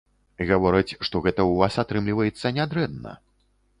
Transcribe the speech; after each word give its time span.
Гавораць, 0.51 0.97
што 1.07 1.21
гэта 1.27 1.39
ў 1.49 1.53
вас 1.65 1.77
атрымліваецца 1.85 2.53
нядрэнна. 2.59 3.17